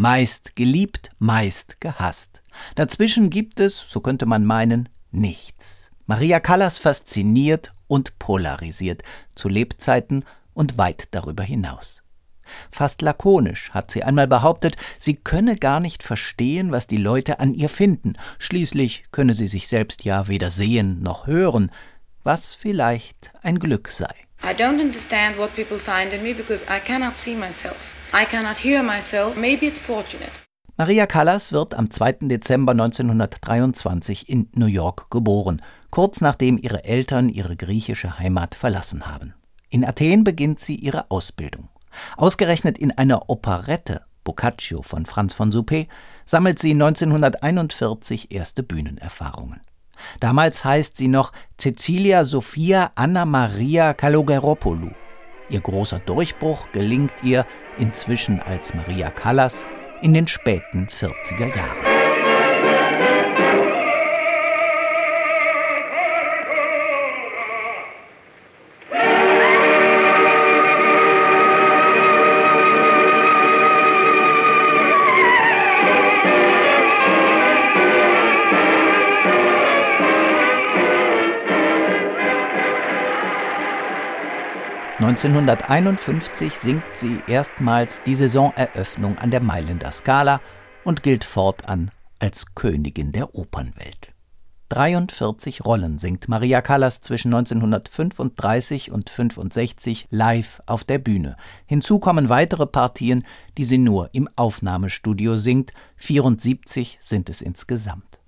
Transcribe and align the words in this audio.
Meist 0.00 0.56
geliebt, 0.56 1.10
meist 1.18 1.78
gehasst. 1.78 2.40
Dazwischen 2.74 3.28
gibt 3.28 3.60
es, 3.60 3.78
so 3.78 4.00
könnte 4.00 4.24
man 4.24 4.46
meinen, 4.46 4.88
nichts. 5.10 5.90
Maria 6.06 6.40
Callas 6.40 6.78
fasziniert 6.78 7.74
und 7.86 8.18
polarisiert, 8.18 9.02
zu 9.34 9.50
Lebzeiten 9.50 10.24
und 10.54 10.78
weit 10.78 11.08
darüber 11.10 11.42
hinaus. 11.42 12.02
Fast 12.70 13.02
lakonisch 13.02 13.72
hat 13.72 13.90
sie 13.90 14.02
einmal 14.02 14.26
behauptet, 14.26 14.78
sie 14.98 15.16
könne 15.16 15.56
gar 15.56 15.80
nicht 15.80 16.02
verstehen, 16.02 16.72
was 16.72 16.86
die 16.86 16.96
Leute 16.96 17.38
an 17.38 17.52
ihr 17.52 17.68
finden, 17.68 18.14
schließlich 18.38 19.04
könne 19.12 19.34
sie 19.34 19.48
sich 19.48 19.68
selbst 19.68 20.06
ja 20.06 20.28
weder 20.28 20.50
sehen 20.50 21.02
noch 21.02 21.26
hören, 21.26 21.70
was 22.22 22.54
vielleicht 22.54 23.32
ein 23.42 23.58
Glück 23.58 23.90
sei. 23.90 24.14
I 24.42 24.54
don't 24.54 24.80
understand 24.80 25.36
what 25.36 25.54
people 25.54 25.76
find 25.76 26.14
in 26.14 26.22
me 26.22 26.32
because 26.32 26.64
I 26.70 26.80
cannot 26.80 27.18
see 27.18 27.36
myself. 27.36 27.99
I 28.12 28.24
cannot 28.24 28.58
hear 28.58 28.82
myself. 28.82 29.36
Maybe 29.36 29.66
it's 29.66 29.78
fortunate. 29.78 30.32
Maria 30.76 31.06
Callas 31.06 31.52
wird 31.52 31.74
am 31.74 31.90
2. 31.90 32.12
Dezember 32.22 32.72
1923 32.72 34.28
in 34.28 34.48
New 34.52 34.66
York 34.66 35.10
geboren, 35.10 35.62
kurz 35.90 36.20
nachdem 36.20 36.58
ihre 36.58 36.84
Eltern 36.84 37.28
ihre 37.28 37.54
griechische 37.54 38.18
Heimat 38.18 38.56
verlassen 38.56 39.06
haben. 39.06 39.34
In 39.68 39.84
Athen 39.84 40.24
beginnt 40.24 40.58
sie 40.58 40.74
ihre 40.74 41.08
Ausbildung. 41.10 41.68
Ausgerechnet 42.16 42.78
in 42.78 42.90
einer 42.90 43.30
Operette, 43.30 44.00
Boccaccio 44.24 44.82
von 44.82 45.06
Franz 45.06 45.34
von 45.34 45.52
Suppé, 45.52 45.86
sammelt 46.24 46.58
sie 46.58 46.72
1941 46.72 48.32
erste 48.32 48.64
Bühnenerfahrungen. 48.64 49.60
Damals 50.18 50.64
heißt 50.64 50.96
sie 50.96 51.08
noch 51.08 51.32
Cecilia 51.58 52.24
Sophia 52.24 52.90
Anna 52.96 53.24
Maria 53.24 53.94
Kalogeropoulou. 53.94 54.90
Ihr 55.50 55.60
großer 55.60 55.98
Durchbruch 55.98 56.68
gelingt 56.72 57.12
ihr 57.22 57.44
inzwischen 57.78 58.40
als 58.40 58.72
Maria 58.72 59.10
Callas 59.10 59.66
in 60.00 60.14
den 60.14 60.26
späten 60.26 60.86
40er 60.86 61.54
Jahren. 61.54 61.99
1951 85.10 86.54
singt 86.56 86.84
sie 86.92 87.18
erstmals 87.26 88.00
die 88.06 88.14
Saisoneröffnung 88.14 89.18
an 89.18 89.32
der 89.32 89.40
Mailänder 89.40 89.90
Scala 89.90 90.40
und 90.84 91.02
gilt 91.02 91.24
fortan 91.24 91.90
als 92.20 92.54
Königin 92.54 93.10
der 93.10 93.34
Opernwelt. 93.34 94.14
43 94.68 95.64
Rollen 95.64 95.98
singt 95.98 96.28
Maria 96.28 96.62
Callas 96.62 97.00
zwischen 97.00 97.34
1935 97.34 98.92
und 98.92 99.10
65 99.10 100.06
live 100.10 100.60
auf 100.66 100.84
der 100.84 100.98
Bühne. 100.98 101.36
Hinzu 101.66 101.98
kommen 101.98 102.28
weitere 102.28 102.66
Partien, 102.66 103.26
die 103.58 103.64
sie 103.64 103.78
nur 103.78 104.10
im 104.12 104.28
Aufnahmestudio 104.36 105.38
singt. 105.38 105.72
74 105.96 106.98
sind 107.00 107.28
es 107.28 107.42
insgesamt. 107.42 108.20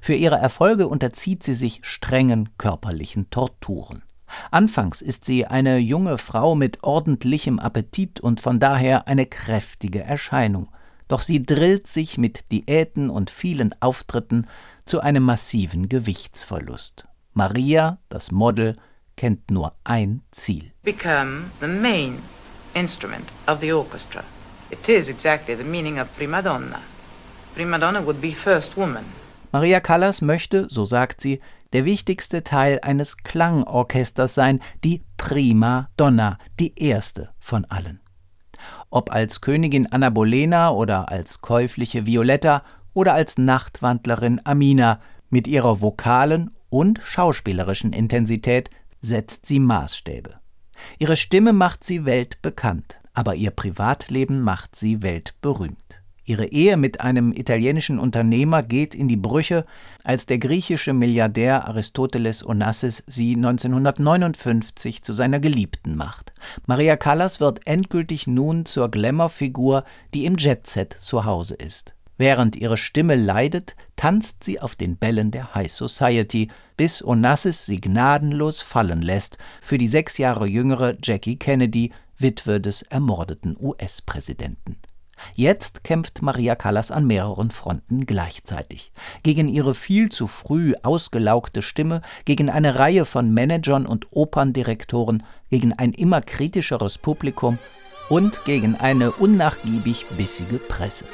Für 0.00 0.14
ihre 0.14 0.36
Erfolge 0.38 0.88
unterzieht 0.88 1.44
sie 1.44 1.54
sich 1.54 1.78
strengen 1.84 2.48
körperlichen 2.58 3.30
Torturen. 3.30 4.02
Anfangs 4.50 5.02
ist 5.02 5.24
sie 5.24 5.46
eine 5.46 5.78
junge 5.78 6.18
Frau 6.18 6.54
mit 6.54 6.82
ordentlichem 6.82 7.58
Appetit 7.58 8.20
und 8.20 8.40
von 8.40 8.60
daher 8.60 9.08
eine 9.08 9.26
kräftige 9.26 10.02
Erscheinung. 10.02 10.68
Doch 11.08 11.22
sie 11.22 11.44
drillt 11.44 11.86
sich 11.86 12.18
mit 12.18 12.50
Diäten 12.50 13.10
und 13.10 13.30
vielen 13.30 13.74
Auftritten 13.80 14.46
zu 14.84 15.00
einem 15.00 15.22
massiven 15.22 15.88
Gewichtsverlust. 15.88 17.06
Maria, 17.34 17.98
das 18.08 18.30
Model, 18.30 18.76
kennt 19.16 19.50
nur 19.50 19.74
ein 19.84 20.22
Ziel. 20.30 20.72
Become 20.82 21.50
the 21.60 21.66
main 21.66 22.18
instrument 22.74 23.28
of 23.46 23.60
the 23.60 23.72
orchestra. 23.72 24.22
It 24.70 24.88
is 24.88 25.08
exactly 25.08 25.56
the 25.56 25.64
meaning 25.64 26.00
of 26.00 26.08
prima 26.16 26.42
donna. 26.42 26.80
Prima 27.54 27.78
donna 27.78 28.04
would 28.04 28.20
be 28.20 28.32
first 28.32 28.76
woman. 28.76 29.04
Maria 29.52 29.78
Callas 29.80 30.20
möchte, 30.20 30.66
so 30.68 30.84
sagt 30.84 31.20
sie, 31.20 31.40
der 31.74 31.84
wichtigste 31.84 32.44
Teil 32.44 32.78
eines 32.82 33.18
Klangorchesters 33.18 34.34
sein, 34.34 34.60
die 34.84 35.02
Prima 35.16 35.90
Donna, 35.96 36.38
die 36.60 36.78
erste 36.78 37.30
von 37.40 37.64
allen. 37.66 38.00
Ob 38.90 39.12
als 39.12 39.40
Königin 39.40 39.90
Anna 39.90 40.08
Bolena 40.08 40.70
oder 40.70 41.10
als 41.10 41.40
käufliche 41.40 42.06
Violetta 42.06 42.62
oder 42.94 43.12
als 43.14 43.38
Nachtwandlerin 43.38 44.40
Amina, 44.44 45.00
mit 45.30 45.48
ihrer 45.48 45.80
vokalen 45.80 46.52
und 46.70 47.00
schauspielerischen 47.02 47.92
Intensität 47.92 48.70
setzt 49.00 49.46
sie 49.46 49.58
Maßstäbe. 49.58 50.38
Ihre 51.00 51.16
Stimme 51.16 51.52
macht 51.52 51.82
sie 51.82 52.04
weltbekannt, 52.04 53.00
aber 53.14 53.34
ihr 53.34 53.50
Privatleben 53.50 54.42
macht 54.42 54.76
sie 54.76 55.02
weltberühmt. 55.02 56.03
Ihre 56.26 56.46
Ehe 56.46 56.76
mit 56.78 57.00
einem 57.00 57.32
italienischen 57.32 57.98
Unternehmer 57.98 58.62
geht 58.62 58.94
in 58.94 59.08
die 59.08 59.16
Brüche, 59.16 59.66
als 60.04 60.24
der 60.24 60.38
griechische 60.38 60.94
Milliardär 60.94 61.68
Aristoteles 61.68 62.46
Onassis 62.46 63.02
sie 63.06 63.34
1959 63.34 65.02
zu 65.02 65.12
seiner 65.12 65.38
Geliebten 65.38 65.96
macht. 65.96 66.32
Maria 66.66 66.96
Callas 66.96 67.40
wird 67.40 67.66
endgültig 67.66 68.26
nun 68.26 68.64
zur 68.64 68.90
Glamour-Figur, 68.90 69.84
die 70.14 70.24
im 70.24 70.36
Jetset 70.38 70.94
zu 70.94 71.26
Hause 71.26 71.54
ist. 71.54 71.94
Während 72.16 72.56
ihre 72.56 72.76
Stimme 72.76 73.16
leidet, 73.16 73.76
tanzt 73.96 74.44
sie 74.44 74.60
auf 74.60 74.76
den 74.76 74.96
Bällen 74.96 75.30
der 75.30 75.54
High 75.54 75.70
Society, 75.70 76.48
bis 76.76 77.04
Onassis 77.04 77.66
sie 77.66 77.80
gnadenlos 77.80 78.62
fallen 78.62 79.02
lässt 79.02 79.36
für 79.60 79.78
die 79.78 79.88
sechs 79.88 80.16
Jahre 80.16 80.46
jüngere 80.46 80.96
Jackie 81.02 81.36
Kennedy, 81.36 81.92
Witwe 82.16 82.60
des 82.60 82.82
ermordeten 82.82 83.56
US-Präsidenten. 83.60 84.76
Jetzt 85.34 85.84
kämpft 85.84 86.22
Maria 86.22 86.54
Callas 86.54 86.90
an 86.90 87.06
mehreren 87.06 87.50
Fronten 87.50 88.06
gleichzeitig. 88.06 88.92
Gegen 89.22 89.48
ihre 89.48 89.74
viel 89.74 90.10
zu 90.10 90.26
früh 90.26 90.74
ausgelaugte 90.82 91.62
Stimme, 91.62 92.02
gegen 92.24 92.50
eine 92.50 92.78
Reihe 92.78 93.04
von 93.04 93.32
Managern 93.32 93.86
und 93.86 94.06
Operndirektoren, 94.10 95.22
gegen 95.50 95.72
ein 95.72 95.92
immer 95.92 96.20
kritischeres 96.20 96.98
Publikum 96.98 97.58
und 98.08 98.44
gegen 98.44 98.74
eine 98.76 99.12
unnachgiebig 99.12 100.06
bissige 100.16 100.58
Presse. 100.58 101.06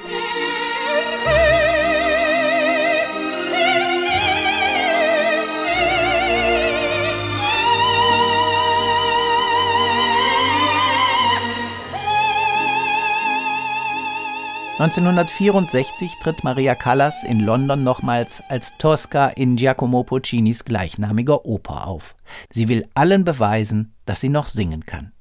1964 14.80 16.12
tritt 16.22 16.42
Maria 16.42 16.74
Callas 16.74 17.22
in 17.22 17.40
London 17.40 17.84
nochmals 17.84 18.42
als 18.48 18.72
Tosca 18.78 19.26
in 19.26 19.56
Giacomo 19.56 20.04
Puccinis 20.04 20.64
gleichnamiger 20.64 21.44
Oper 21.44 21.86
auf. 21.86 22.16
Sie 22.48 22.66
will 22.66 22.88
allen 22.94 23.26
beweisen, 23.26 23.92
dass 24.06 24.22
sie 24.22 24.30
noch 24.30 24.48
singen 24.48 24.86
kann. 24.86 25.12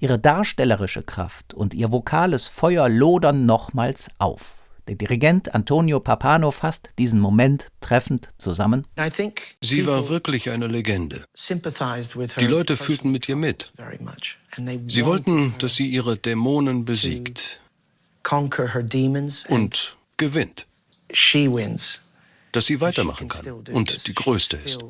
Ihre 0.00 0.18
darstellerische 0.18 1.02
Kraft 1.02 1.52
und 1.52 1.74
ihr 1.74 1.92
vokales 1.92 2.48
Feuer 2.48 2.88
lodern 2.88 3.44
nochmals 3.44 4.08
auf. 4.16 4.54
Der 4.88 4.94
Dirigent 4.94 5.54
Antonio 5.54 6.00
Papano 6.00 6.50
fasst 6.50 6.88
diesen 6.98 7.20
Moment 7.20 7.66
treffend 7.82 8.30
zusammen. 8.38 8.86
Sie 9.60 9.86
war 9.86 10.08
wirklich 10.08 10.48
eine 10.48 10.68
Legende. 10.68 11.26
Die 11.36 12.46
Leute 12.46 12.76
fühlten 12.78 13.12
mit 13.12 13.28
ihr 13.28 13.36
mit. 13.36 13.74
Sie 14.86 15.04
wollten, 15.04 15.54
dass 15.58 15.74
sie 15.74 15.86
ihre 15.88 16.16
Dämonen 16.16 16.86
besiegt 16.86 17.61
und 19.48 19.96
gewinnt. 20.16 20.66
Dass 22.52 22.66
sie 22.66 22.80
weitermachen 22.80 23.28
kann 23.28 23.46
und 23.50 24.06
die 24.06 24.14
Größte 24.14 24.58
ist. 24.58 24.84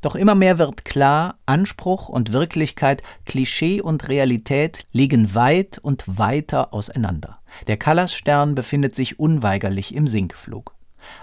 Doch 0.00 0.14
immer 0.14 0.36
mehr 0.36 0.58
wird 0.58 0.84
klar, 0.84 1.36
Anspruch 1.46 2.08
und 2.08 2.32
Wirklichkeit, 2.32 3.02
Klischee 3.26 3.80
und 3.80 4.08
Realität 4.08 4.86
liegen 4.92 5.34
weit 5.34 5.78
und 5.78 6.04
weiter 6.06 6.72
auseinander. 6.72 7.40
Der 7.66 7.76
Callas-Stern 7.76 8.54
befindet 8.54 8.94
sich 8.94 9.18
unweigerlich 9.18 9.94
im 9.94 10.06
Sinkflug. 10.06 10.74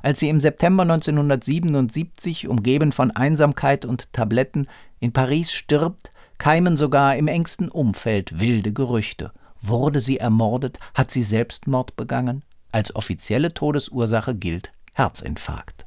Als 0.01 0.19
sie 0.19 0.29
im 0.29 0.41
September 0.41 0.83
1977, 0.83 2.47
umgeben 2.47 2.91
von 2.91 3.11
Einsamkeit 3.11 3.85
und 3.85 4.11
Tabletten, 4.11 4.67
in 4.99 5.13
Paris 5.13 5.53
stirbt, 5.53 6.11
keimen 6.37 6.75
sogar 6.75 7.15
im 7.15 7.27
engsten 7.27 7.69
Umfeld 7.69 8.39
wilde 8.39 8.73
Gerüchte– 8.73 9.31
Wurde 9.67 9.99
sie 9.99 10.17
ermordet? 10.17 10.79
Hat 10.93 11.09
sie 11.09 11.23
Selbstmord 11.23 11.95
begangen? 11.95 12.43
Als 12.71 12.95
offizielle 12.95 13.53
Todesursache 13.53 14.35
gilt 14.35 14.71
Herzinfarkt. 14.93 15.85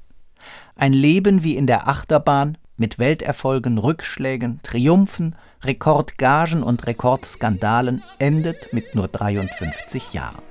Ein 0.75 0.93
Leben 0.93 1.45
wie 1.45 1.57
in 1.57 1.67
der 1.67 1.89
Achterbahn 1.89 2.59
mit 2.77 2.99
Welterfolgen, 2.99 3.79
Rückschlägen, 3.79 4.61
Triumphen, 4.63 5.37
Rekordgagen 5.63 6.63
und 6.63 6.87
Rekordskandalen 6.87 8.03
endet 8.19 8.73
mit 8.73 8.95
nur 8.95 9.09
53 9.09 10.13
Jahren. 10.13 10.43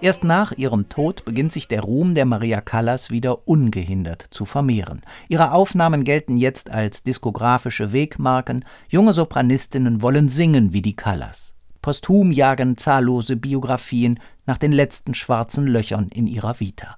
Erst 0.00 0.22
nach 0.22 0.52
ihrem 0.52 0.88
Tod 0.88 1.24
beginnt 1.24 1.50
sich 1.50 1.66
der 1.66 1.80
Ruhm 1.80 2.14
der 2.14 2.24
Maria 2.24 2.60
Callas 2.60 3.10
wieder 3.10 3.48
ungehindert 3.48 4.24
zu 4.30 4.44
vermehren. 4.44 5.00
Ihre 5.28 5.50
Aufnahmen 5.50 6.04
gelten 6.04 6.36
jetzt 6.36 6.70
als 6.70 7.02
diskografische 7.02 7.92
Wegmarken, 7.92 8.64
junge 8.88 9.12
Sopranistinnen 9.12 10.00
wollen 10.00 10.28
singen 10.28 10.72
wie 10.72 10.82
die 10.82 10.94
Callas. 10.94 11.52
Posthum 11.82 12.30
jagen 12.30 12.76
zahllose 12.76 13.34
Biografien 13.36 14.20
nach 14.46 14.58
den 14.58 14.70
letzten 14.70 15.14
schwarzen 15.14 15.66
Löchern 15.66 16.10
in 16.14 16.28
ihrer 16.28 16.60
Vita. 16.60 16.96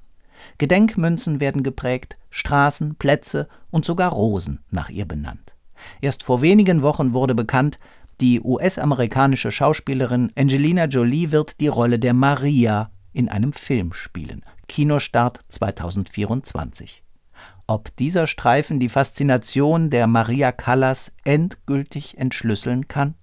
Gedenkmünzen 0.58 1.41
werden 1.41 1.62
geprägt, 1.62 2.19
Straßen, 2.29 2.96
Plätze 2.96 3.49
und 3.70 3.87
sogar 3.87 4.12
Rosen 4.12 4.61
nach 4.70 4.91
ihr 4.91 5.06
benannt. 5.06 5.55
Erst 6.03 6.23
vor 6.23 6.43
wenigen 6.43 6.82
Wochen 6.82 7.14
wurde 7.14 7.35
bekannt, 7.35 7.79
die 8.20 8.40
US-amerikanische 8.40 9.50
Schauspielerin 9.50 10.31
Angelina 10.37 10.84
Jolie 10.84 11.32
wird 11.32 11.61
die 11.61 11.69
Rolle 11.69 11.99
der 11.99 12.14
Maria 12.14 12.90
in 13.12 13.28
einem 13.28 13.52
Film 13.52 13.93
spielen. 13.93 14.44
Kinostart 14.69 15.40
2024. 15.49 17.02
Ob 17.67 17.94
dieser 17.96 18.26
Streifen 18.26 18.78
die 18.78 18.88
Faszination 18.88 19.90
der 19.90 20.06
Maria 20.06 20.52
Callas 20.52 21.12
endgültig 21.25 22.19
entschlüsseln 22.19 22.88
kann? 22.88 23.14